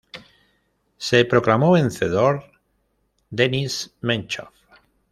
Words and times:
Se 0.97 1.25
proclamó 1.25 1.73
vencedor 1.73 2.43
Denis 3.29 3.93
Menchov. 4.01 4.49